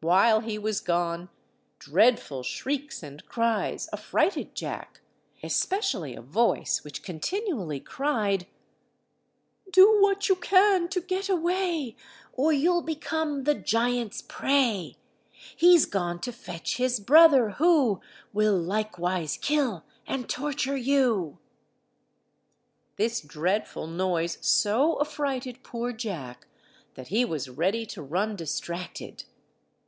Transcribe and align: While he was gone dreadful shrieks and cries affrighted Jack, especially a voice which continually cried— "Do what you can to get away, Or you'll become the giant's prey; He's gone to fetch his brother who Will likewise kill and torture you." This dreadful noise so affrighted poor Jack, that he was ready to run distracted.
While 0.00 0.40
he 0.42 0.58
was 0.60 0.80
gone 0.80 1.28
dreadful 1.80 2.44
shrieks 2.44 3.02
and 3.02 3.26
cries 3.26 3.88
affrighted 3.92 4.54
Jack, 4.54 5.00
especially 5.42 6.14
a 6.14 6.22
voice 6.22 6.84
which 6.84 7.02
continually 7.02 7.80
cried— 7.80 8.46
"Do 9.72 10.00
what 10.00 10.28
you 10.28 10.36
can 10.36 10.86
to 10.90 11.00
get 11.00 11.28
away, 11.28 11.96
Or 12.32 12.52
you'll 12.52 12.80
become 12.82 13.42
the 13.42 13.56
giant's 13.56 14.22
prey; 14.22 14.98
He's 15.56 15.84
gone 15.84 16.20
to 16.20 16.30
fetch 16.30 16.76
his 16.76 17.00
brother 17.00 17.50
who 17.58 18.00
Will 18.32 18.56
likewise 18.56 19.36
kill 19.36 19.82
and 20.06 20.28
torture 20.28 20.76
you." 20.76 21.38
This 22.94 23.20
dreadful 23.20 23.88
noise 23.88 24.38
so 24.40 25.00
affrighted 25.00 25.64
poor 25.64 25.92
Jack, 25.92 26.46
that 26.94 27.08
he 27.08 27.24
was 27.24 27.50
ready 27.50 27.84
to 27.86 28.00
run 28.00 28.36
distracted. 28.36 29.24